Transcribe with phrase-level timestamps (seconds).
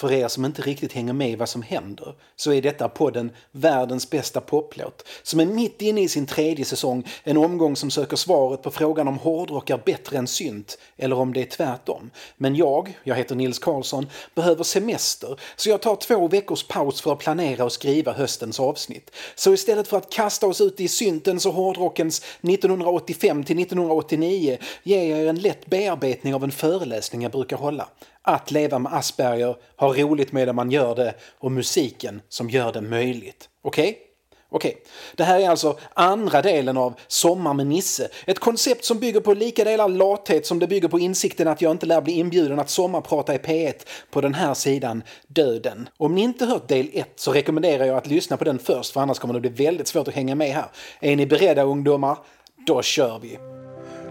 [0.00, 3.30] För er som inte riktigt hänger med i vad som händer så är detta podden
[3.52, 8.16] Världens bästa poplåt som är mitt inne i sin tredje säsong, en omgång som söker
[8.16, 12.10] svaret på frågan om hårdrock är bättre än synt eller om det är tvärtom.
[12.36, 17.12] Men jag, jag heter Nils Karlsson, behöver semester så jag tar två veckors paus för
[17.12, 19.10] att planera och skriva höstens avsnitt.
[19.34, 25.04] Så istället för att kasta oss ut i syntens och hårdrockens 1985 till 1989 ger
[25.04, 27.88] jag er en lätt bearbetning av en föreläsning jag brukar hålla
[28.22, 32.80] att leva med Asperger, ha roligt medan man gör det och musiken som gör det
[32.80, 33.48] möjligt.
[33.62, 33.88] Okej?
[33.90, 34.08] Okay?
[34.50, 34.82] Okej, okay.
[35.16, 38.08] det här är alltså andra delen av Sommar med Nisse.
[38.26, 41.70] Ett koncept som bygger på lika delar lathet som det bygger på insikten att jag
[41.70, 43.74] inte lär bli inbjuden att sommarprata i P1
[44.10, 45.88] på den här sidan döden.
[45.96, 49.00] Om ni inte hört del 1 så rekommenderar jag att lyssna på den först för
[49.00, 50.66] annars kommer det bli väldigt svårt att hänga med här.
[51.00, 52.18] Är ni beredda ungdomar?
[52.66, 53.38] Då kör vi!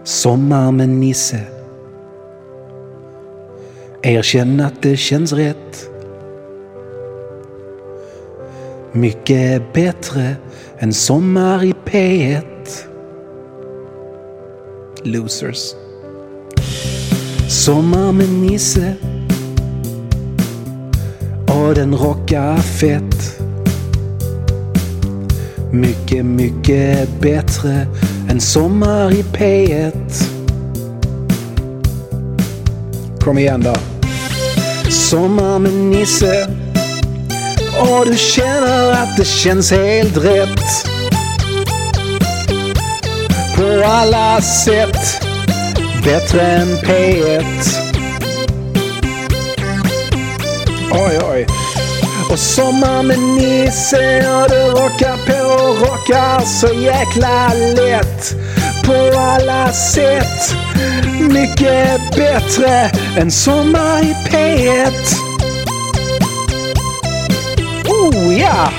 [0.04, 1.57] Sommar med Nisse
[4.02, 5.90] Erkänn att det känns rätt.
[8.92, 10.36] Mycket bättre
[10.78, 12.42] än sommar i P1.
[15.02, 15.74] Losers.
[17.48, 18.94] Sommar med Nisse.
[21.46, 23.40] Och den rockar fett.
[25.72, 27.86] Mycket, mycket bättre
[28.30, 30.38] än sommar i P1.
[33.20, 33.87] Kom igen då.
[35.10, 36.48] Sommar med Nisse.
[37.80, 40.60] Och du känner att det känns helt rätt.
[43.56, 45.24] På alla sätt.
[46.04, 47.44] Bättre än P1.
[50.92, 51.46] Oj, oj.
[52.30, 58.34] Och sommar med Nisse och du rockar på och rockar så jäkla lätt.
[58.84, 60.54] På alla sätt.
[61.28, 64.92] Mycket bättre än Sommar i P1.
[67.88, 68.72] Oh ja!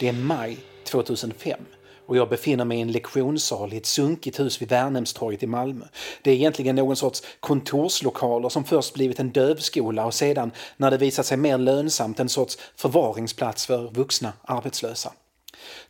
[0.00, 1.60] Det är maj 2005
[2.06, 5.84] och jag befinner mig i en lektionssal i ett sunkigt hus vid Värnhemstorget i Malmö.
[6.22, 10.98] Det är egentligen någon sorts kontorslokaler som först blivit en dövskola och sedan, när det
[10.98, 15.12] visat sig mer lönsamt, en sorts förvaringsplats för vuxna arbetslösa.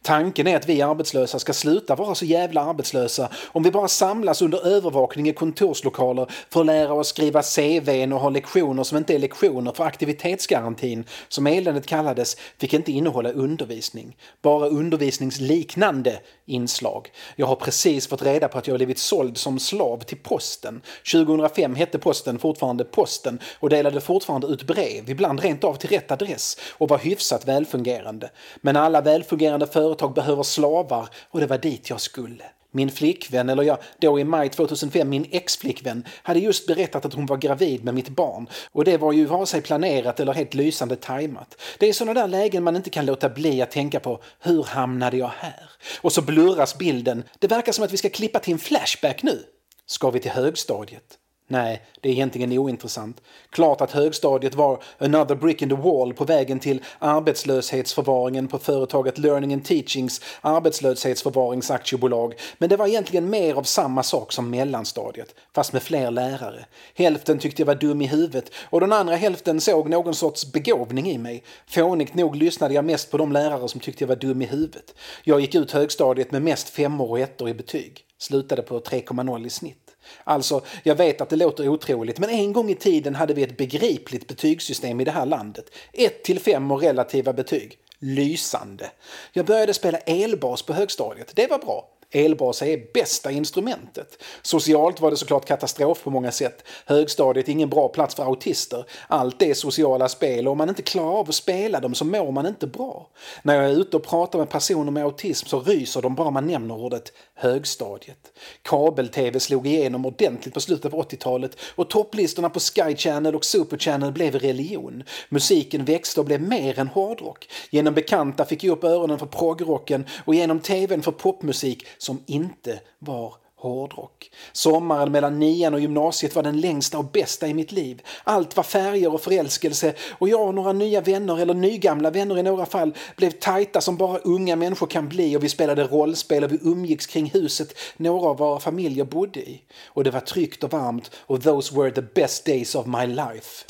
[0.02, 4.42] Tanken är att vi arbetslösa ska sluta vara så jävla arbetslösa om vi bara samlas
[4.42, 9.14] under övervakning i kontorslokaler för att lära oss skriva CVn och ha lektioner som inte
[9.14, 14.16] är lektioner för aktivitetsgarantin, som eländet kallades, fick inte innehålla undervisning.
[14.42, 17.10] Bara undervisningsliknande inslag.
[17.36, 20.82] Jag har precis fått reda på att jag blivit såld som slav till posten.
[21.12, 26.10] 2005 hette posten fortfarande Posten och delade fortfarande ut brev, ibland rent av till rätt
[26.10, 28.30] adress och var hyfsat välfungerande.
[28.56, 32.44] Men alla välfungerande företag behöver slavar och det var dit jag skulle.
[32.70, 37.26] Min flickvän, eller ja, då i maj 2005 min ex-flickvän, hade just berättat att hon
[37.26, 38.48] var gravid med mitt barn.
[38.72, 41.60] Och det var ju vare sig planerat eller helt lysande tajmat.
[41.78, 45.16] Det är sådana där lägen man inte kan låta bli att tänka på, hur hamnade
[45.16, 45.70] jag här?
[46.00, 47.24] Och så blurras bilden.
[47.38, 49.42] Det verkar som att vi ska klippa till en flashback nu.
[49.86, 51.18] Ska vi till högstadiet?
[51.48, 53.22] Nej, det är egentligen ointressant.
[53.50, 59.18] Klart att högstadiet var another brick in the wall på vägen till arbetslöshetsförvaringen på företaget
[59.18, 62.34] Learning and Teachings arbetslöshetsförvaringsaktiebolag.
[62.58, 66.66] Men det var egentligen mer av samma sak som mellanstadiet, fast med fler lärare.
[66.94, 71.10] Hälften tyckte jag var dum i huvudet och den andra hälften såg någon sorts begåvning
[71.10, 71.44] i mig.
[71.66, 74.94] Fånigt nog lyssnade jag mest på de lärare som tyckte jag var dum i huvudet.
[75.24, 78.04] Jag gick ut högstadiet med mest femmor och ettor i betyg.
[78.18, 79.85] Slutade på 3,0 i snitt.
[80.24, 83.56] Alltså, jag vet att det låter otroligt, men en gång i tiden hade vi ett
[83.56, 85.70] begripligt betygssystem i det här landet.
[85.92, 87.78] 1 till 5 och relativa betyg.
[87.98, 88.90] Lysande.
[89.32, 91.32] Jag började spela elbas på högstadiet.
[91.34, 91.95] Det var bra.
[92.10, 94.22] Elbas är bästa instrumentet.
[94.42, 96.64] Socialt var det såklart katastrof på många sätt.
[96.86, 98.84] Högstadiet är ingen bra plats för autister.
[99.08, 102.32] Allt är sociala spel och om man inte klarar av att spela dem så mår
[102.32, 103.08] man inte bra.
[103.42, 106.46] När jag är ute och pratar med personer med autism så ryser de bara man
[106.46, 108.32] nämner ordet högstadiet.
[108.62, 113.78] Kabel-tv slog igenom ordentligt på slutet av 80-talet och topplistorna på Sky Channel och Super
[113.78, 115.02] Channel blev religion.
[115.28, 117.48] Musiken växte och blev mer än hårdrock.
[117.70, 122.80] Genom bekanta fick jag upp öronen för proggrocken och genom tvn för popmusik som inte
[122.98, 124.30] var hårdrock.
[124.52, 128.02] Sommaren mellan nian och gymnasiet var den längsta och bästa i mitt liv.
[128.24, 132.42] Allt var färger och förälskelse och jag och några nya vänner, eller nygamla vänner i
[132.42, 136.52] några fall, blev tajta som bara unga människor kan bli och vi spelade rollspel och
[136.52, 139.62] vi umgicks kring huset några av våra familjer bodde i.
[139.86, 143.64] Och det var tryggt och varmt och those were the best days of my life.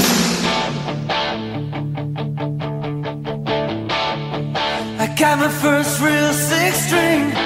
[4.98, 7.45] I got my first real six string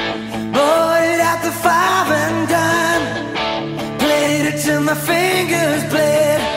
[0.53, 6.50] Bought it at the five and dime Played it till my fingers bled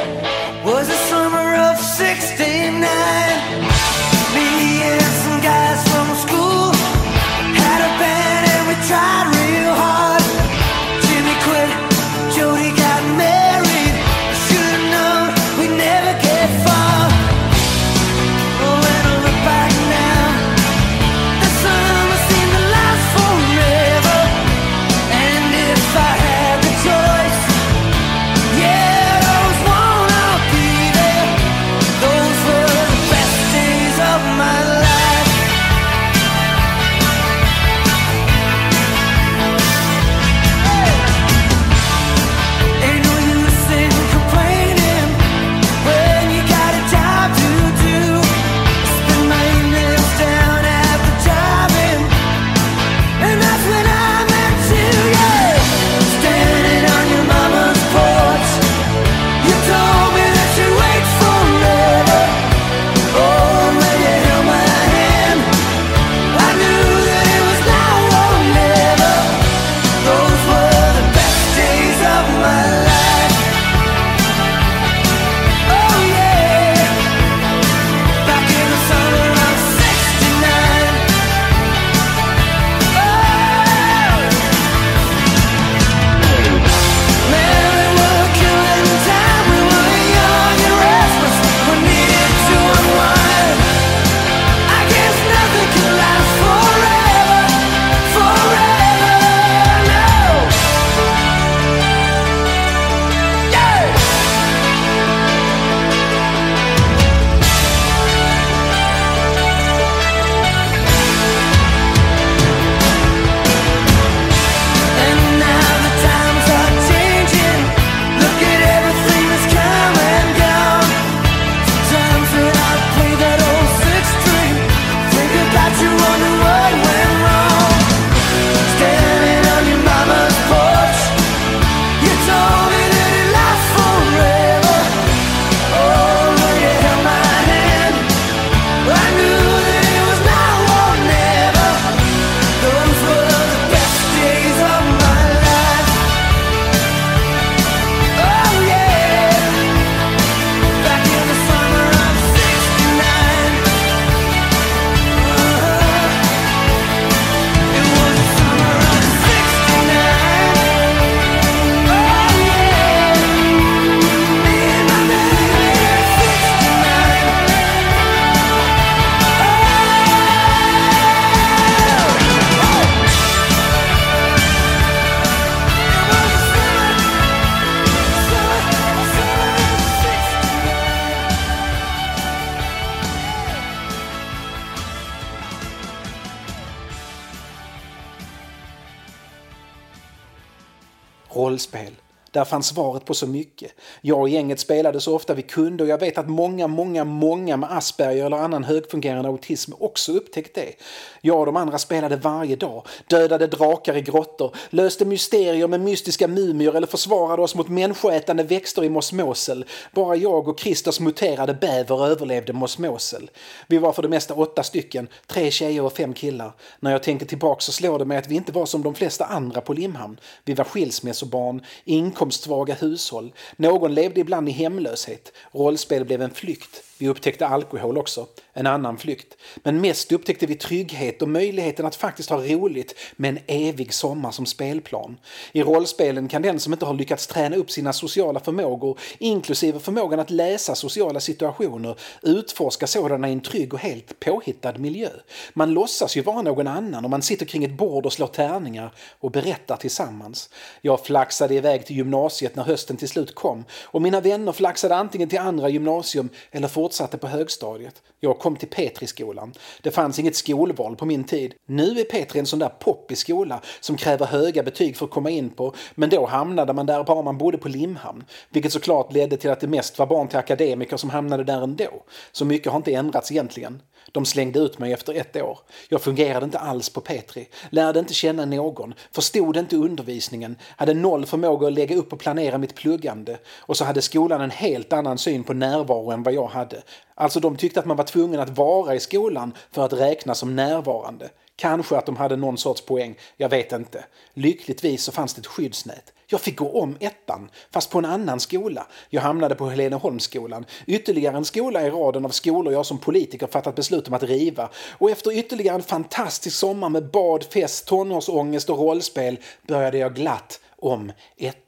[192.53, 193.71] Fanns svaret på så mycket.
[194.01, 197.57] Jag och gänget spelade så ofta vi kunde och jag vet att många, många, många
[197.57, 200.73] med Asperger eller annan högfungerande autism också upptäckt det.
[201.21, 206.27] Jag och de andra spelade varje dag, dödade drakar i grottor, löste mysterier med mystiska
[206.27, 209.65] mumier eller försvarade oss mot människoätande växter i mosmosel.
[209.91, 213.31] Bara jag och Christers muterade bäver överlevde mosmosel.
[213.67, 216.53] Vi var för det mesta åtta stycken, tre tjejer och fem killar.
[216.79, 219.25] När jag tänker tillbaka så slår det mig att vi inte var som de flesta
[219.25, 220.19] andra på Limhamn.
[220.45, 223.33] Vi var skilsmässobarn, inkomst inkomstsvaga hushåll.
[223.57, 225.31] Någon levde ibland i hemlöshet.
[225.51, 226.83] Rollspel blev en flykt.
[226.97, 229.37] Vi upptäckte alkohol också, en annan flykt.
[229.63, 234.31] Men mest upptäckte vi trygghet och möjligheten att faktiskt ha roligt med en evig sommar
[234.31, 235.17] som spelplan.
[235.51, 240.19] I rollspelen kan den som inte har lyckats träna upp sina sociala förmågor, inklusive förmågan
[240.19, 245.09] att läsa sociala situationer, utforska sådana i en trygg och helt påhittad miljö.
[245.53, 248.93] Man låtsas ju vara någon annan och man sitter kring ett bord och slår tärningar
[249.19, 250.49] och berättar tillsammans.
[250.81, 255.29] Jag flaxade iväg till gymnasiet när hösten till slut kom och mina vänner flaxade antingen
[255.29, 258.01] till andra gymnasium eller fortsatte på högstadiet.
[258.19, 259.53] Jag kom till Petriskolan.
[259.81, 261.53] Det fanns inget skolval på min tid.
[261.67, 265.29] Nu är Petri en sån där poppig skola som kräver höga betyg för att komma
[265.29, 268.23] in på, men då hamnade man där bara man bodde på Limhamn.
[268.49, 272.03] Vilket såklart ledde till att det mest var barn till akademiker som hamnade där ändå.
[272.31, 273.81] Så mycket har inte ändrats egentligen.
[274.11, 275.59] De slängde ut mig efter ett år.
[275.89, 281.25] Jag fungerade inte alls på Petri, lärde inte känna någon, förstod inte undervisningen, hade noll
[281.25, 285.17] förmåga att lägga upp och planera mitt pluggande och så hade skolan en helt annan
[285.17, 286.72] syn på närvaro än vad jag hade.
[287.15, 290.55] Alltså de tyckte att man var tvungen att vara i skolan för att räknas som
[290.55, 291.29] närvarande.
[291.55, 294.05] Kanske att de hade någon sorts poäng, jag vet inte.
[294.33, 296.13] Lyckligtvis så fanns det ett skyddsnät.
[296.27, 298.87] Jag fick gå om ettan, fast på en annan skola.
[299.09, 303.75] Jag hamnade på Heleneholmsskolan, ytterligare en skola i raden av skolor jag som politiker fattat
[303.75, 304.69] beslut om att riva.
[304.97, 310.59] Och efter ytterligare en fantastisk sommar med bad, fest, tonårsångest och rollspel började jag glatt
[310.75, 311.63] om ettan.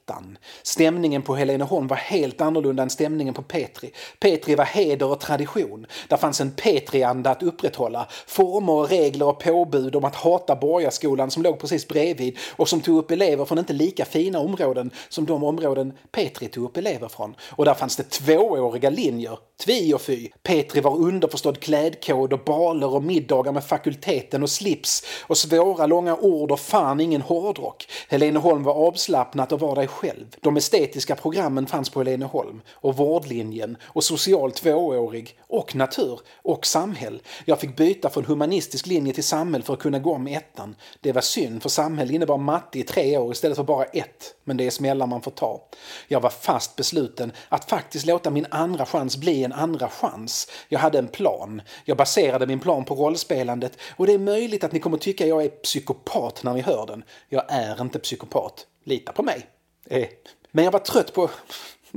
[0.62, 3.92] Stämningen på Heleneholm var helt annorlunda än stämningen på Petri.
[4.20, 5.86] Petri var heder och tradition.
[6.08, 8.06] Där fanns en Petri-anda att upprätthålla.
[8.26, 12.80] Former och regler och påbud om att hata borgarskolan som låg precis bredvid och som
[12.80, 17.08] tog upp elever från inte lika fina områden som de områden Petri tog upp elever
[17.08, 17.34] från.
[17.40, 19.38] Och där fanns det tvååriga linjer.
[19.64, 20.28] Tvi och fy.
[20.42, 26.16] Petri var underförstådd klädkod och baler och middagar med fakulteten och slips och svåra långa
[26.16, 27.88] ord och fan ingen hårdrock.
[28.08, 30.36] Heleneholm var avslappnat och var dig själv.
[30.40, 37.22] De estetiska programmen fanns på Heleneholm och vårdlinjen och social tvåårig och natur och samhäll.
[37.44, 40.76] Jag fick byta från humanistisk linje till samhäll för att kunna gå om ettan.
[41.00, 44.34] Det var synd för samhäll innebar matte i tre år istället för bara ett.
[44.44, 45.68] Men det är smällar man får ta.
[46.08, 50.48] Jag var fast besluten att faktiskt låta min andra chans bli en andra chans.
[50.68, 51.62] Jag hade en plan.
[51.84, 55.44] Jag baserade min plan på rollspelandet och det är möjligt att ni kommer tycka jag
[55.44, 57.04] är psykopat när ni hör den.
[57.28, 58.66] Jag är inte psykopat.
[58.84, 59.55] Lita på mig.
[59.90, 60.08] Eh.
[60.50, 61.30] Men jag var trött på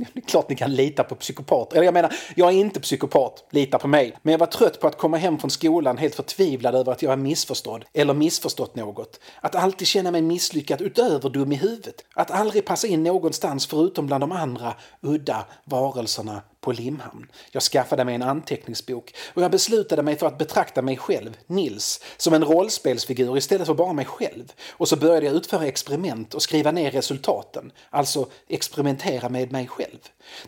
[0.14, 1.76] det är klart ni kan lita på psykopater.
[1.76, 4.16] Eller jag menar, jag är inte psykopat, lita på mig.
[4.22, 7.12] Men jag var trött på att komma hem från skolan helt förtvivlad över att jag
[7.12, 9.20] är missförstådd eller missförstått något.
[9.40, 12.04] Att alltid känna mig misslyckad utöver dum i huvudet.
[12.14, 17.26] Att aldrig passa in någonstans förutom bland de andra udda varelserna på Limhamn.
[17.50, 22.00] Jag skaffade mig en anteckningsbok och jag beslutade mig för att betrakta mig själv, Nils,
[22.16, 24.52] som en rollspelsfigur istället för bara mig själv.
[24.70, 29.98] Och så började jag utföra experiment och skriva ner resultaten, alltså experimentera med mig själv.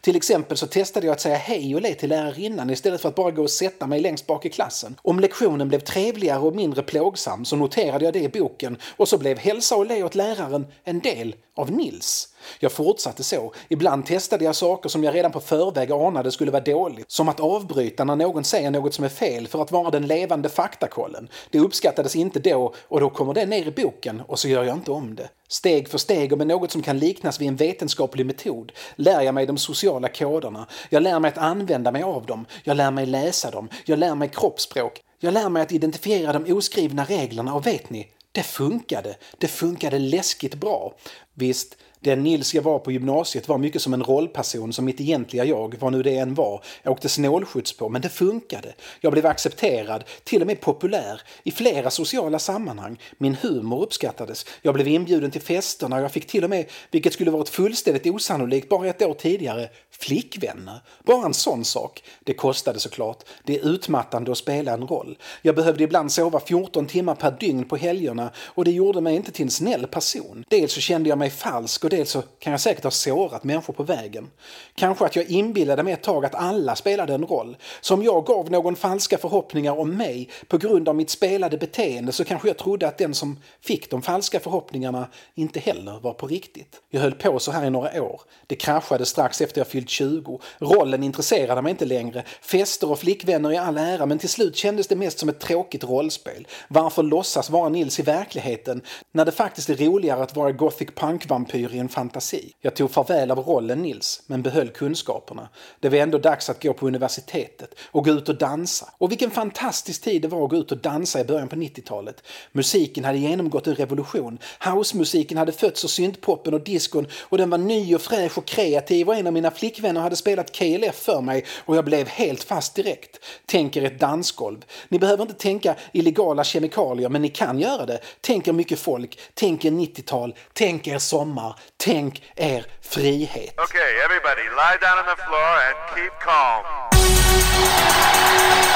[0.01, 3.15] Till exempel så testade jag att säga hej och le till lärarinnan istället för att
[3.15, 4.97] bara gå och sätta mig längst bak i klassen.
[5.03, 9.19] Om lektionen blev trevligare och mindre plågsam så noterade jag det i boken och så
[9.19, 12.32] blev hälsa och le åt läraren en del av Nils.
[12.59, 13.53] Jag fortsatte så.
[13.69, 17.11] Ibland testade jag saker som jag redan på förväg anade skulle vara dåligt.
[17.11, 20.49] Som att avbryta när någon säger något som är fel för att vara den levande
[20.49, 21.29] faktakollen.
[21.51, 24.77] Det uppskattades inte då och då kommer det ner i boken och så gör jag
[24.77, 25.29] inte om det.
[25.49, 29.35] Steg för steg och med något som kan liknas vid en vetenskaplig metod lär jag
[29.35, 30.67] mig de sociala koderna.
[30.91, 32.47] Jag lär mig att använda mig av dem.
[32.65, 33.69] Jag lär mig läsa dem.
[33.85, 35.01] Jag lär mig kroppsspråk.
[35.21, 39.17] Jag lär mig att identifiera de oskrivna reglerna och vet ni, det funkade.
[39.39, 40.95] Det funkade läskigt bra.
[41.35, 45.45] Visst, den Nils jag var på gymnasiet var mycket som en rollperson som mitt egentliga
[45.45, 48.75] jag, vad nu det än var, jag åkte snålskjuts på, men det funkade.
[49.01, 52.99] Jag blev accepterad, till och med populär, i flera sociala sammanhang.
[53.19, 54.47] Min humor uppskattades.
[54.63, 58.07] Jag blev inbjuden till festerna och jag fick till och med, vilket skulle varit fullständigt
[58.07, 60.81] osannolikt bara ett år tidigare, flickvänner.
[61.05, 62.03] Bara en sån sak.
[62.25, 63.25] Det kostade såklart.
[63.45, 65.19] Det är utmattande att spela en roll.
[65.43, 69.33] Jag behövde ibland sova 14 timmar per dygn på helgerna och det gjorde mig inte
[69.33, 70.45] till en snäll person.
[70.49, 73.75] Dels så kände jag mig falsk och del så kan jag säkert ha sårat människor
[73.75, 74.31] på vägen.
[74.75, 77.57] Kanske att jag inbillade mig ett tag att alla spelade en roll.
[77.81, 82.13] Så om jag gav någon falska förhoppningar om mig på grund av mitt spelade beteende
[82.13, 86.27] så kanske jag trodde att den som fick de falska förhoppningarna inte heller var på
[86.27, 86.81] riktigt.
[86.91, 88.21] Jag höll på så här i några år.
[88.47, 90.41] Det kraschade strax efter jag fyllt 20.
[90.59, 92.25] Rollen intresserade mig inte längre.
[92.43, 95.85] Fester och flickvänner i all ära men till slut kändes det mest som ett tråkigt
[95.85, 96.47] rollspel.
[96.69, 98.83] Varför låtsas vara Nils i verkligheten
[99.13, 102.53] när det faktiskt är roligare att vara gothic punk-vampyr i en fantasi?
[102.61, 105.49] Jag tog farväl av rollen Nils, men behöll kunskaperna.
[105.81, 108.89] Det var ändå dags att gå på universitetet och gå ut och dansa.
[108.99, 112.23] Och vilken fantastisk tid det var att gå ut och dansa i början på 90-talet.
[112.53, 114.39] Musiken hade genomgått en revolution.
[114.61, 119.09] Housemusiken hade fötts och syntpoppen och diskon och den var ny och fräsch och kreativ
[119.09, 122.75] och en av mina flickvänner hade spelat KLF för mig och jag blev helt fast
[122.75, 123.19] direkt.
[123.47, 124.65] Tänk er ett dansgolv.
[124.89, 128.01] Ni behöver inte tänka illegala kemikalier men ni kan göra det.
[128.21, 133.53] Tänk er mycket folk, tänk er 90-tal, tänk er sommar, tänk er frihet.
[133.59, 136.65] Okay, everybody, lie down on the floor and keep calm.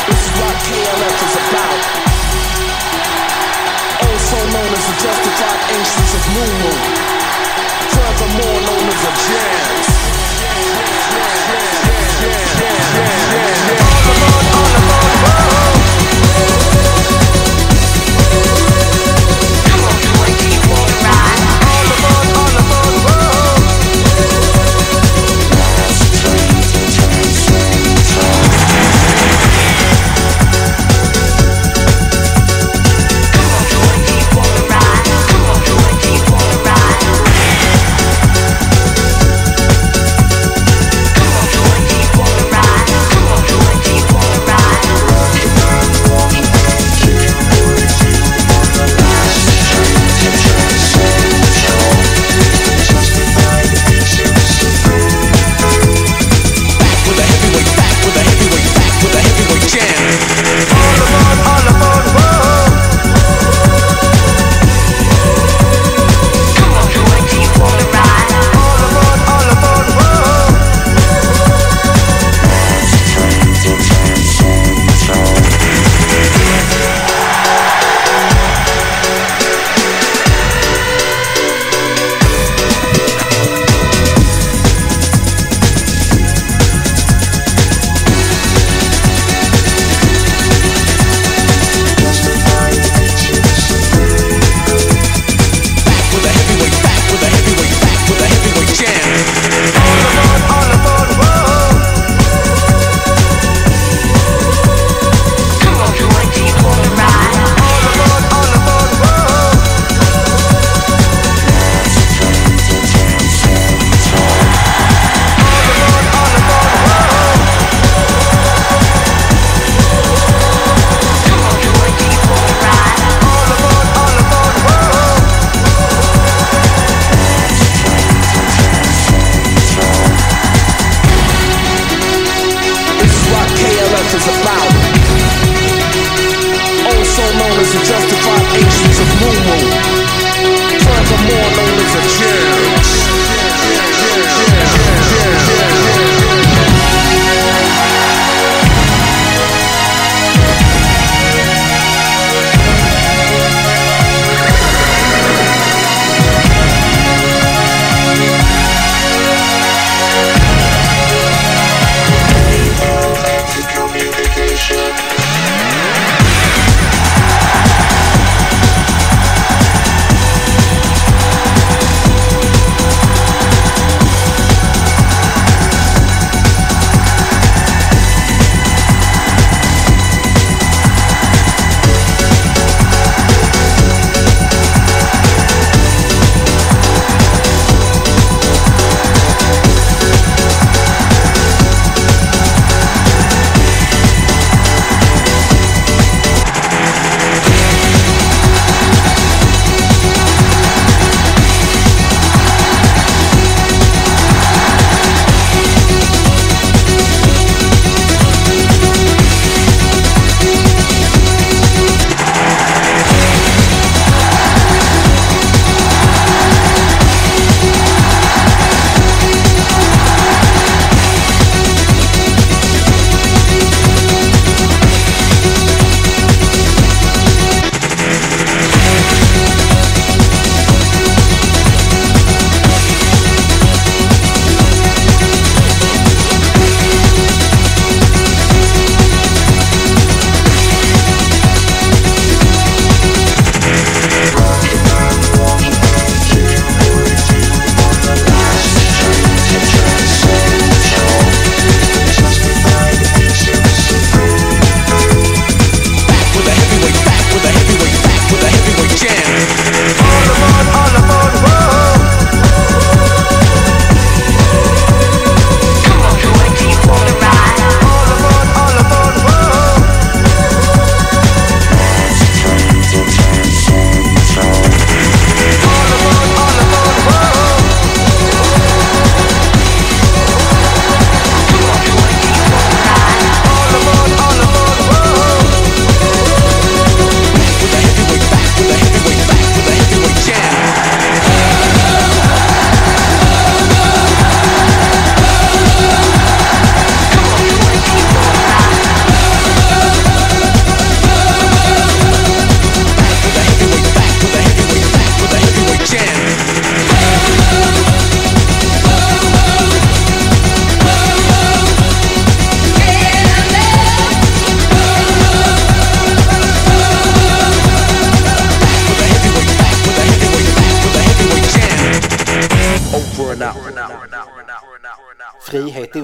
[0.06, 1.80] This is what KLF is about.
[4.08, 6.80] Also known as the justified ancients of New Moon.
[7.94, 9.85] Furthermore known as the jams.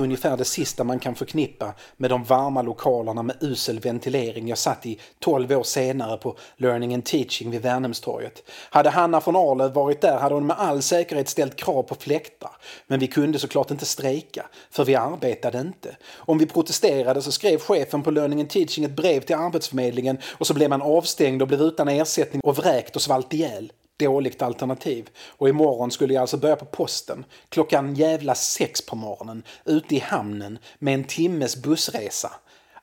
[0.02, 4.86] Ungefär det sista man kan förknippa med de varma lokalerna med usel ventilering jag satt
[4.86, 8.42] i 12 år senare på Learning and Teaching vid Värnhemstorget.
[8.70, 12.50] Hade Hanna från Arlöv varit där hade hon med all säkerhet ställt krav på fläktar.
[12.86, 15.96] Men vi kunde såklart inte strejka, för vi arbetade inte.
[16.14, 20.46] Om vi protesterade så skrev chefen på Learning and Teaching ett brev till Arbetsförmedlingen och
[20.46, 25.10] så blev man avstängd och blev utan ersättning och vräkt och svalt ihjäl dåligt alternativ.
[25.26, 29.98] Och imorgon skulle jag alltså börja på posten klockan jävla sex på morgonen ute i
[29.98, 32.32] hamnen med en timmes bussresa.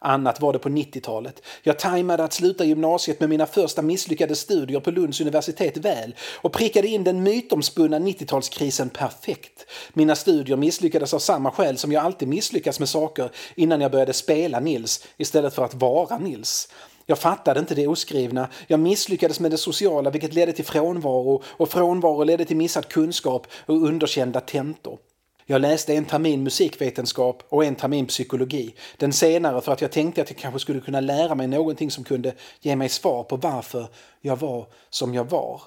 [0.01, 1.41] Annat var det på 90-talet.
[1.63, 6.53] Jag tajmade att sluta gymnasiet med mina första misslyckade studier på Lunds universitet väl och
[6.53, 9.65] prickade in den mytomspunna 90-talskrisen perfekt.
[9.93, 14.13] Mina studier misslyckades av samma skäl som jag alltid misslyckas med saker innan jag började
[14.13, 16.69] spela Nils istället för att vara Nils.
[17.09, 18.47] Jag fattade inte det oskrivna.
[18.67, 23.47] Jag misslyckades med det sociala vilket ledde till frånvaro och frånvaro ledde till missad kunskap
[23.65, 24.97] och underkända tentor.
[25.45, 28.75] Jag läste en termin musikvetenskap och en termin psykologi.
[28.97, 32.03] Den senare för att jag tänkte att jag kanske skulle kunna lära mig någonting som
[32.03, 33.87] kunde ge mig svar på varför
[34.21, 35.61] jag var som jag var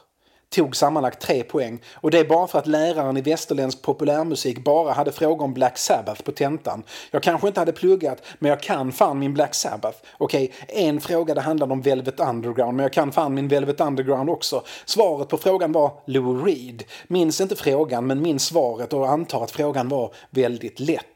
[0.53, 1.83] tog sammanlagt tre poäng.
[1.95, 5.79] Och det är bara för att läraren i västerländsk populärmusik bara hade frågor om Black
[5.79, 6.83] Sabbath på tentan.
[7.11, 9.99] Jag kanske inte hade pluggat, men jag kan fan min Black Sabbath.
[10.19, 13.81] Okej, okay, en fråga det handlade om Velvet Underground, men jag kan fan min Velvet
[13.81, 14.63] Underground också.
[14.85, 16.85] Svaret på frågan var Lou Reed.
[17.07, 21.12] Minns inte frågan, men minns svaret och antar att frågan var väldigt lätt.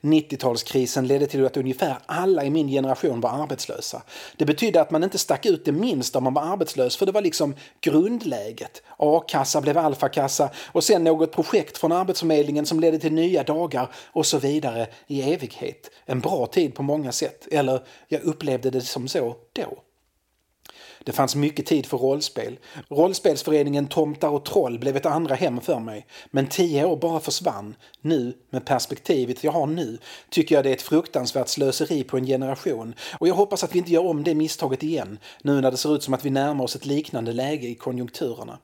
[0.00, 4.02] 90-talskrisen ledde till att ungefär alla i min generation var arbetslösa.
[4.36, 7.12] Det betydde att man inte stack ut det minsta om man var arbetslös, för det
[7.12, 8.82] var liksom grundläget.
[8.96, 14.26] A-kassa blev alfakassa och sen något projekt från Arbetsförmedlingen som ledde till nya dagar och
[14.26, 15.90] så vidare i evighet.
[16.04, 19.82] En bra tid på många sätt, eller jag upplevde det som så då.
[21.04, 22.58] Det fanns mycket tid för rollspel.
[22.88, 26.06] Rollspelsföreningen Tomtar och Troll blev ett andra hem för mig.
[26.30, 27.76] Men tio år bara försvann.
[28.00, 32.26] Nu, med perspektivet jag har nu, tycker jag det är ett fruktansvärt slöseri på en
[32.26, 32.94] generation.
[33.18, 35.94] Och jag hoppas att vi inte gör om det misstaget igen, nu när det ser
[35.94, 38.58] ut som att vi närmar oss ett liknande läge i konjunkturerna.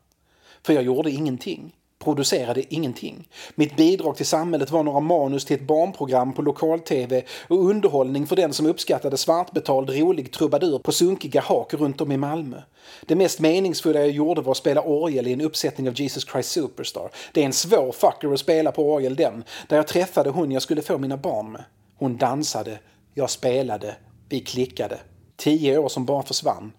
[0.62, 3.28] För jag gjorde ingenting producerade ingenting.
[3.54, 8.36] Mitt bidrag till samhället var några manus till ett barnprogram på lokal-tv och underhållning för
[8.36, 12.62] den som uppskattade svartbetald rolig trubadur på sunkiga hak runt om i Malmö.
[13.06, 16.50] Det mest meningsfulla jag gjorde var att spela orgel i en uppsättning av Jesus Christ
[16.50, 17.10] Superstar.
[17.32, 20.62] Det är en svår fucker att spela på orgel den, där jag träffade hon jag
[20.62, 21.64] skulle få mina barn med.
[21.98, 22.78] Hon dansade,
[23.14, 23.96] jag spelade,
[24.28, 25.00] vi klickade.
[25.36, 26.72] Tio år som bara försvann.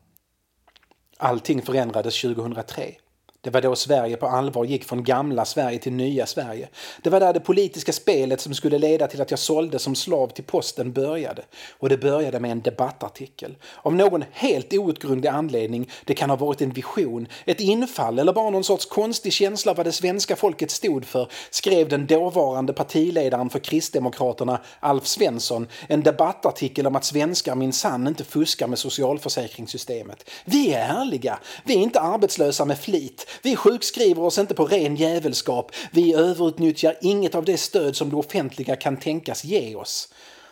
[1.17, 2.95] Allting förändrades 2003.
[3.41, 6.69] Det var då Sverige på allvar gick från gamla Sverige till nya Sverige.
[7.03, 10.27] Det var där det politiska spelet som skulle leda till att jag sålde som slav
[10.27, 11.43] till posten började.
[11.79, 13.57] Och det började med en debattartikel.
[13.75, 18.49] Av någon helt outgrundlig anledning, det kan ha varit en vision, ett infall eller bara
[18.49, 23.59] någon sorts konstig känsla vad det svenska folket stod för, skrev den dåvarande partiledaren för
[23.59, 30.29] Kristdemokraterna, Alf Svensson, en debattartikel om att svenskar minsann inte fuskar med socialförsäkringssystemet.
[30.45, 34.95] Vi är ärliga, vi är inte arbetslösa med flit, vi sjukskriver oss inte på ren
[34.95, 35.71] jävelskap.
[35.91, 40.09] Vi överutnyttjar inget av det stöd som det offentliga kan tänkas ge oss.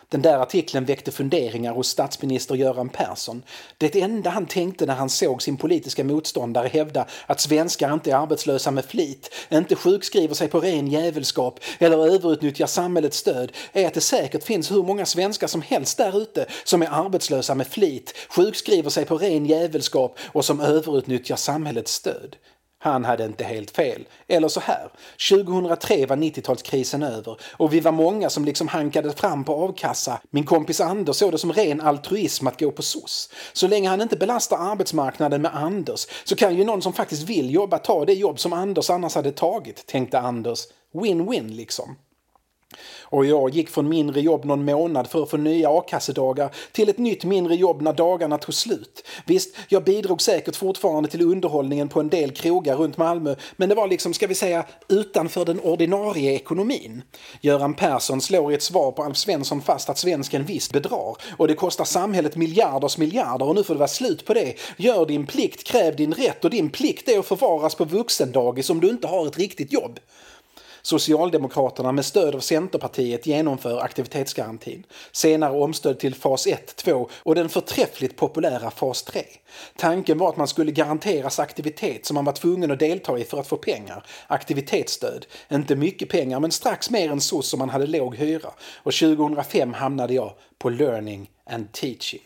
[0.08, 3.42] Den där artikeln väckte funderingar hos statsminister Göran Persson.
[3.78, 8.14] Det enda han tänkte när han såg sin politiska motståndare hävda att svenskar inte är
[8.14, 13.94] arbetslösa med flit, inte sjukskriver sig på ren jävelskap eller överutnyttjar samhällets stöd är att
[13.94, 18.14] det säkert finns hur många svenskar som helst där ute som är arbetslösa med flit,
[18.28, 22.36] sjukskriver sig på ren jävelskap och som överutnyttjar samhällets stöd.
[22.78, 24.08] Han hade inte helt fel.
[24.28, 24.90] Eller så här.
[25.30, 30.20] 2003 var 90-talskrisen över och vi var många som liksom hankade fram på avkassa.
[30.30, 33.30] Min kompis Anders såg det som ren altruism att gå på SOS.
[33.52, 37.54] Så länge han inte belastar arbetsmarknaden med Anders så kan ju någon som faktiskt vill
[37.54, 40.60] jobba ta det jobb som Anders annars hade tagit, tänkte Anders.
[40.94, 41.96] Win-win liksom.
[43.02, 46.98] Och jag gick från mindre jobb någon månad för att få nya a-kassedagar till ett
[46.98, 49.06] nytt mindre jobb när dagarna tog slut.
[49.24, 53.74] Visst, jag bidrog säkert fortfarande till underhållningen på en del krogar runt Malmö, men det
[53.74, 57.02] var liksom, ska vi säga, utanför den ordinarie ekonomin.
[57.40, 61.48] Göran Persson slår i ett svar på Alf Svensson fast att svensken visst bedrar och
[61.48, 64.54] det kostar samhället miljarders miljarder och nu får det vara slut på det.
[64.76, 68.80] Gör din plikt, kräv din rätt och din plikt är att förvaras på vuxendagis om
[68.80, 70.00] du inte har ett riktigt jobb.
[70.86, 74.86] Socialdemokraterna med stöd av Centerpartiet genomför aktivitetsgarantin.
[75.12, 79.22] Senare omstöd till fas 1, 2 och den förträffligt populära fas 3.
[79.76, 83.40] Tanken var att man skulle garanteras aktivitet som man var tvungen att delta i för
[83.40, 84.06] att få pengar.
[84.26, 85.26] Aktivitetsstöd.
[85.50, 88.50] Inte mycket pengar men strax mer än så som man hade låg hyra.
[88.82, 92.25] Och 2005 hamnade jag på learning and teaching.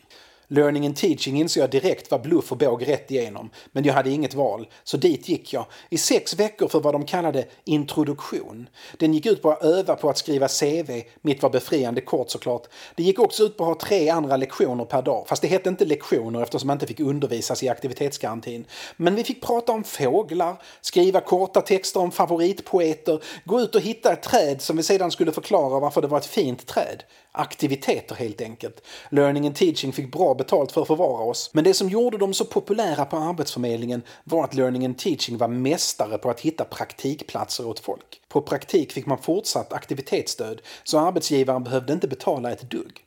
[0.53, 4.11] Learning and teaching insåg jag direkt var bluff och båg rätt igenom, men jag hade
[4.11, 5.67] inget val, så dit gick jag.
[5.89, 8.69] I sex veckor för vad de kallade introduktion.
[8.99, 12.67] Den gick ut på att öva på att skriva CV, mitt var befriande kort såklart.
[12.95, 15.69] Det gick också ut på att ha tre andra lektioner per dag, fast det hette
[15.69, 18.65] inte lektioner eftersom man inte fick undervisas i aktivitetsgarantin.
[18.97, 24.13] Men vi fick prata om fåglar, skriva korta texter om favoritpoeter, gå ut och hitta
[24.13, 27.03] ett träd som vi sedan skulle förklara varför det var ett fint träd.
[27.41, 28.83] Aktiviteter helt enkelt.
[29.11, 31.51] Learning and teaching fick bra betalt för att förvara oss.
[31.55, 35.49] Men det som gjorde dem så populära på Arbetsförmedlingen var att Learning and teaching var
[35.49, 38.21] mästare på att hitta praktikplatser åt folk.
[38.29, 43.01] På praktik fick man fortsatt aktivitetsstöd, så arbetsgivaren behövde inte betala ett dugg.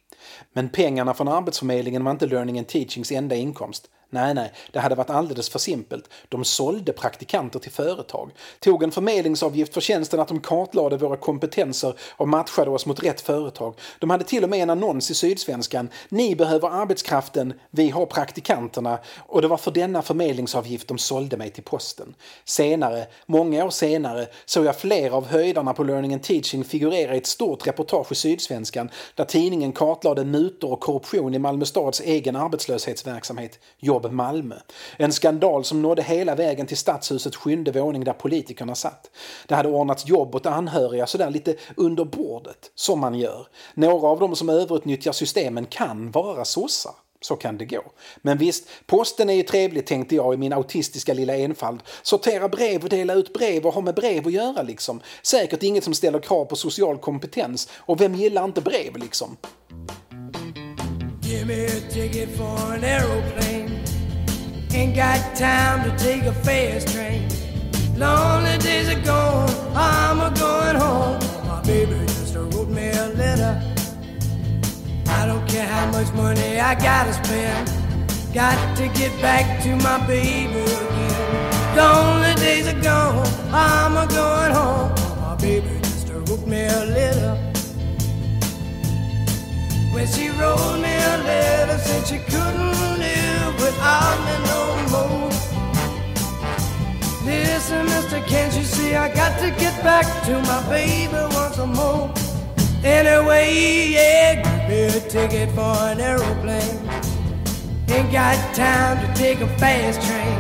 [0.54, 3.90] Men pengarna från Arbetsförmedlingen var inte Learning and Teachings enda inkomst.
[4.14, 6.10] Nej, nej, det hade varit alldeles för simpelt.
[6.30, 11.94] De sålde praktikanter till företag, tog en förmedlingsavgift för tjänsten att de kartlade våra kompetenser
[12.18, 13.76] och matchade oss mot rätt företag.
[14.00, 15.90] De hade till och med en annons i Sydsvenskan.
[16.10, 19.00] Ni behöver arbetskraften, vi har praktikanterna.
[19.18, 22.16] Och det var för denna förmedlingsavgift de sålde mig till posten.
[22.46, 27.18] Senare, många år senare, såg jag flera av höjdarna på Learning and Teaching figurera i
[27.18, 32.36] ett stort reportage i Sydsvenskan där tidningen kartlade mutor och korruption i Malmö stads egen
[32.36, 34.56] arbetslöshetsverksamhet, Jobb Malmö.
[34.98, 39.12] En skandal som nådde hela vägen till stadshusets sjunde våning där politikerna satt.
[39.48, 43.48] Det hade ordnats jobb åt anhöriga sådär lite under bordet, som man gör.
[43.74, 46.94] Några av dem som överutnyttjar systemen kan vara sossar.
[47.22, 47.84] Så kan det gå.
[48.22, 51.80] Men visst, posten är ju trevlig tänkte jag i min autistiska lilla enfald.
[52.02, 55.02] Sortera brev och dela ut brev och ha med brev att göra liksom.
[55.22, 57.70] Säkert inget som ställer krav på social kompetens.
[57.76, 59.38] Och vem gillar inte brev liksom?
[61.22, 63.63] Give me a ticket for an aeroplane.
[64.76, 67.30] Ain't got time to take a fast train.
[67.96, 71.20] Lonely days are gone, I'm a going home.
[71.48, 73.62] My baby just wrote me a letter.
[75.10, 77.72] I don't care how much money I gotta spend.
[78.34, 81.78] Got to get back to my baby again.
[81.78, 84.90] Lonely days are gone, I'm a going home.
[85.22, 87.36] My baby just wrote me a letter.
[89.94, 93.33] When she wrote me a letter, said she couldn't live
[93.64, 94.62] without me no
[94.94, 95.30] more.
[97.26, 102.12] Listen, mister, can't you see I got to get back to my baby once more?
[102.84, 103.46] Anyway,
[103.96, 106.80] yeah, give me a ticket for an aeroplane.
[107.88, 110.40] Ain't got time to take a fast train.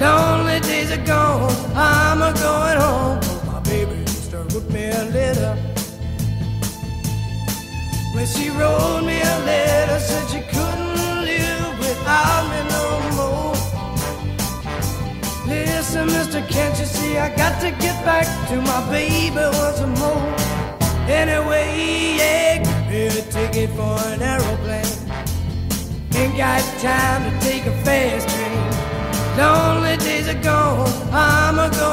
[0.00, 3.20] Lonely days are gone, I'm a going home.
[3.46, 5.54] My baby just wrote me a letter.
[8.14, 10.81] When she wrote me a letter, said she couldn't
[12.02, 12.86] without me no
[13.18, 13.54] more.
[15.46, 20.22] Listen, mister, can't you see I got to get back to my baby once more?
[21.08, 24.98] Anyway, yeah, me a ticket for an aeroplane.
[26.14, 28.62] Ain't got time to take a fast train.
[29.38, 31.91] Lonely days are gone, I'm a going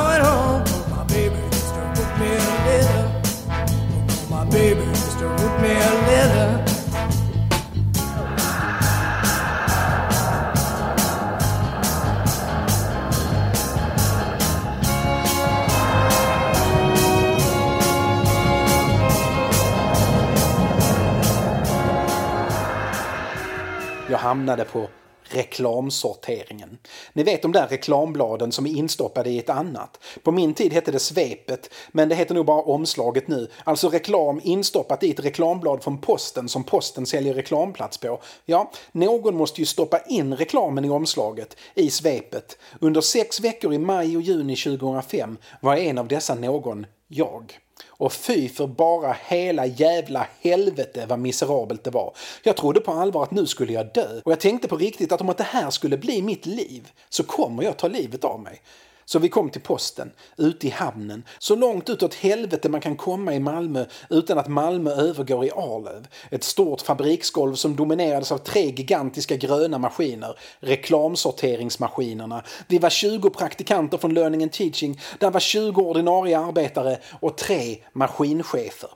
[24.29, 24.87] hamnade på
[25.23, 26.77] reklamsorteringen.
[27.13, 29.99] Ni vet de där reklambladen som är instoppade i ett annat.
[30.23, 33.47] På min tid hette det svepet, men det heter nog bara omslaget nu.
[33.63, 38.21] Alltså reklam instoppat i ett reklamblad från posten som posten säljer reklamplats på.
[38.45, 42.57] Ja, någon måste ju stoppa in reklamen i omslaget, i svepet.
[42.79, 47.59] Under sex veckor i maj och juni 2005 var en av dessa någon jag.
[47.99, 52.13] Och fy för bara hela jävla helvete vad miserabelt det var.
[52.43, 54.21] Jag trodde på allvar att nu skulle jag dö.
[54.25, 57.23] Och jag tänkte på riktigt att om att det här skulle bli mitt liv så
[57.23, 58.61] kommer jag ta livet av mig.
[59.11, 63.33] Så vi kom till posten, ute i hamnen, så långt utåt helvete man kan komma
[63.33, 66.07] i Malmö utan att Malmö övergår i Arlöv.
[66.31, 72.43] Ett stort fabriksgolv som dominerades av tre gigantiska gröna maskiner, reklamsorteringsmaskinerna.
[72.67, 77.77] Vi var 20 praktikanter från Learning and Teaching, där var 20 ordinarie arbetare och tre
[77.93, 78.89] maskinchefer.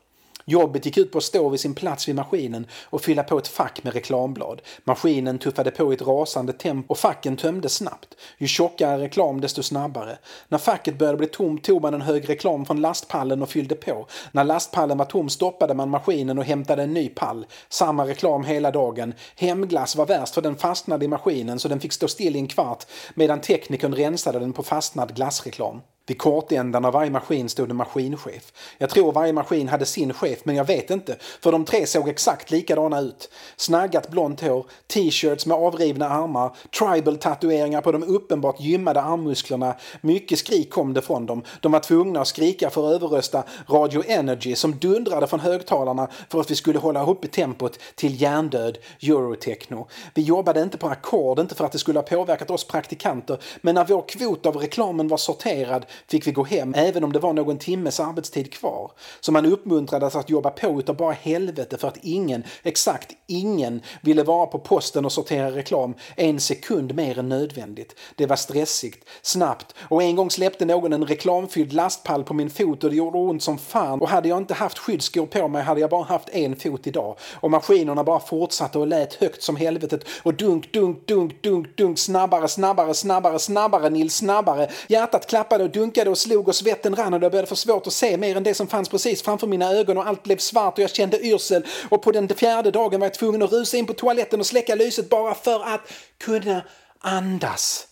[0.45, 3.47] Jobbet gick ut på att stå vid sin plats vid maskinen och fylla på ett
[3.47, 4.61] fack med reklamblad.
[4.83, 8.15] Maskinen tuffade på i ett rasande tempo och facken tömdes snabbt.
[8.37, 10.17] Ju tjockare reklam desto snabbare.
[10.47, 14.07] När facket började bli tomt tog man en hög reklam från lastpallen och fyllde på.
[14.31, 17.45] När lastpallen var tom stoppade man maskinen och hämtade en ny pall.
[17.69, 19.13] Samma reklam hela dagen.
[19.35, 22.47] Hemglass var värst för den fastnade i maskinen så den fick stå still i en
[22.47, 25.81] kvart medan teknikern rensade den på fastnad glassreklam.
[26.05, 28.53] Vid kortändan av varje maskin stod en maskinchef.
[28.77, 32.09] Jag tror varje maskin hade sin chef, men jag vet inte, för de tre såg
[32.09, 33.29] exakt likadana ut.
[33.57, 39.75] Snaggat blont hår, t-shirts med avrivna armar, tribal-tatueringar på de uppenbart gymmade armmusklerna.
[40.01, 41.43] Mycket skrik kom det från dem.
[41.61, 46.39] De var tvungna att skrika för att överrösta Radio Energy som dundrade från högtalarna för
[46.39, 49.87] att vi skulle hålla uppe tempot till hjärndöd eurotechno.
[50.13, 53.75] Vi jobbade inte på ackord, inte för att det skulle ha påverkat oss praktikanter, men
[53.75, 57.33] när vår kvot av reklamen var sorterad fick vi gå hem även om det var
[57.33, 58.91] någon timmes arbetstid kvar.
[59.19, 64.23] Så man uppmuntrades att jobba på utav bara helvete för att ingen, exakt ingen, ville
[64.23, 67.95] vara på posten och sortera reklam en sekund mer än nödvändigt.
[68.15, 72.83] Det var stressigt, snabbt och en gång släppte någon en reklamfylld lastpall på min fot
[72.83, 75.81] och det gjorde ont som fan och hade jag inte haft skyddsskor på mig hade
[75.81, 77.17] jag bara haft en fot idag.
[77.33, 81.99] Och maskinerna bara fortsatte och lät högt som helvetet och dunk, dunk, dunk, dunk, dunk,
[81.99, 84.69] snabbare, snabbare, snabbare, snabbare, Nils, snabbare.
[84.87, 87.93] Hjärtat klappade och dunkade och slog och svetten rann och det började få svårt att
[87.93, 90.83] se mer än det som fanns precis framför mina ögon och allt blev svart och
[90.83, 93.93] jag kände yrsel och på den fjärde dagen var jag tvungen att rusa in på
[93.93, 95.81] toaletten och släcka lyset bara för att
[96.17, 96.61] kunna
[96.99, 97.87] andas.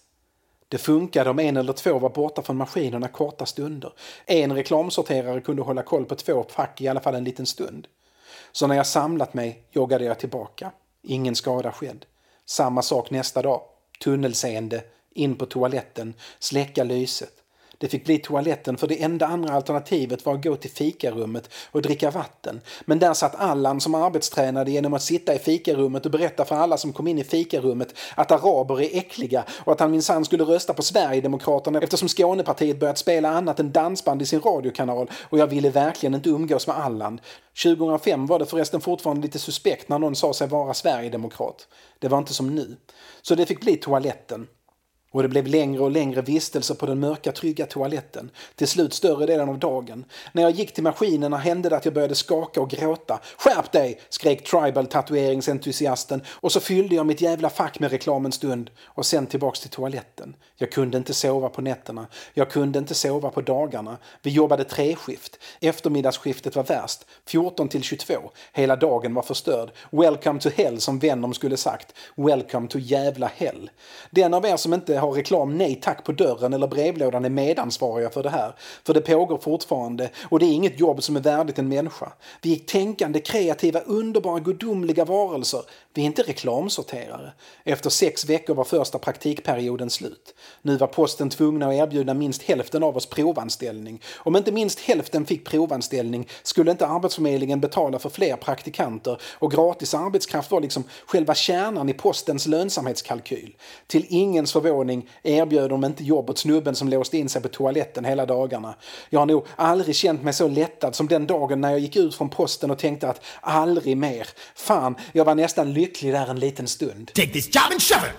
[0.68, 3.94] Det funkade om en eller två var borta från maskinerna korta stunder.
[4.26, 7.88] En reklamsorterare kunde hålla koll på två fack i alla fall en liten stund.
[8.52, 10.72] Så när jag samlat mig joggade jag tillbaka.
[11.04, 12.06] Ingen skada skedd.
[12.46, 13.62] Samma sak nästa dag.
[14.04, 17.41] Tunnelseende, in på toaletten, släcka lyset.
[17.82, 21.82] Det fick bli toaletten för det enda andra alternativet var att gå till fikarummet och
[21.82, 22.62] dricka vatten.
[22.86, 26.78] Men där satt Allan som arbetstränade genom att sitta i fikarummet och berätta för alla
[26.78, 30.74] som kom in i fikarummet att araber är äckliga och att han minsann skulle rösta
[30.74, 35.70] på Sverigedemokraterna eftersom Skånepartiet börjat spela annat än dansband i sin radiokanal och jag ville
[35.70, 37.20] verkligen inte umgås med Allan.
[37.64, 41.68] 2005 var det förresten fortfarande lite suspekt när någon sa sig vara Sverigedemokrat.
[42.00, 42.78] Det var inte som nu.
[43.22, 44.48] Så det fick bli toaletten.
[45.12, 48.32] Och det blev längre och längre vistelser på den mörka trygga toaletten.
[48.56, 50.06] Till slut större delen av dagen.
[50.32, 53.20] När jag gick till maskinerna hände det att jag började skaka och gråta.
[53.38, 54.00] Skärp dig!
[54.10, 59.06] skrek tribal tatueringsentusiasten och så fyllde jag mitt jävla fack med reklam en stund och
[59.06, 60.36] sen tillbaks till toaletten.
[60.58, 62.08] Jag kunde inte sova på nätterna.
[62.34, 63.98] Jag kunde inte sova på dagarna.
[64.22, 65.40] Vi jobbade treskift.
[65.60, 67.06] Eftermiddagsskiftet var värst.
[67.26, 68.14] 14 till 22.
[68.54, 69.72] Hela dagen var förstörd.
[69.92, 71.94] Welcome to hell som Venom skulle sagt.
[72.16, 73.70] Welcome to jävla hell.
[74.10, 78.10] Den av er som inte har reklam nej tack på dörren eller brevlådan är medansvariga
[78.10, 78.56] för det här.
[78.86, 82.12] För det pågår fortfarande och det är inget jobb som är värdigt en människa.
[82.42, 85.62] Vi är tänkande, kreativa, underbara, gudomliga varelser.
[85.94, 87.32] Vi är inte reklamsorterare.
[87.64, 90.36] Efter sex veckor var första praktikperioden slut.
[90.62, 94.02] Nu var posten tvungna att erbjuda minst hälften av oss provanställning.
[94.16, 99.94] Om inte minst hälften fick provanställning skulle inte Arbetsförmedlingen betala för fler praktikanter och gratis
[99.94, 103.56] arbetskraft var liksom själva kärnan i postens lönsamhetskalkyl.
[103.88, 104.91] Till ingens förvåning
[105.24, 108.76] erbjöd de inte jobb åt snubben som låste in sig på toaletten hela dagarna.
[109.10, 112.16] Jag har nog aldrig känt mig så lättad som den dagen när jag gick ut
[112.16, 114.28] från posten och tänkte att aldrig mer.
[114.56, 117.12] Fan, jag var nästan lycklig där en liten stund.
[117.14, 118.16] Take this job and shove it.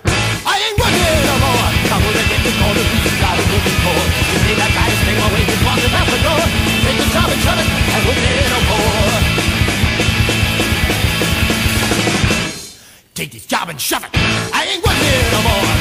[0.52, 1.68] I ain't working no more.
[1.90, 4.00] Come on and get the call to be got a looking for.
[4.32, 6.44] You see that gotta stay away just walking out the door.
[6.84, 7.68] Take this job and shove it.
[7.94, 9.42] I ain't get no more.
[13.14, 14.10] Take this job and shove it.
[14.14, 15.71] I ain't working no more.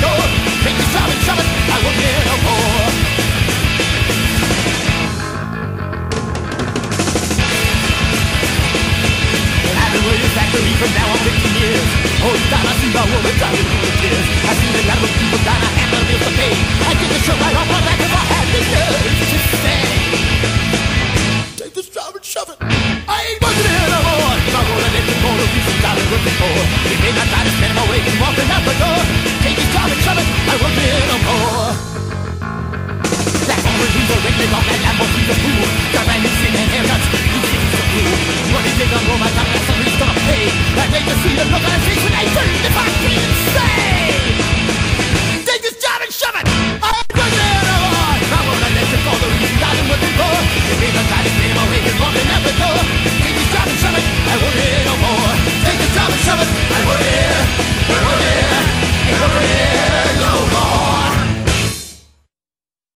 [0.00, 0.39] Door.